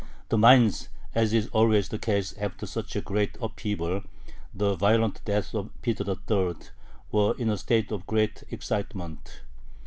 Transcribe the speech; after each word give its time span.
The 0.29 0.37
minds, 0.39 0.89
as 1.13 1.31
is 1.31 1.47
always 1.49 1.89
the 1.89 1.99
case 1.99 2.33
after 2.39 2.65
such 2.65 2.95
a 2.95 3.01
great 3.01 3.37
upheaval 3.39 4.01
[the 4.51 4.73
violent 4.73 5.23
death 5.25 5.53
of 5.53 5.69
Peter 5.83 6.03
III.], 6.27 6.55
were 7.11 7.35
in 7.37 7.51
a 7.51 7.55
state 7.59 7.91
of 7.91 8.07
great 8.07 8.43
excitement. 8.49 9.41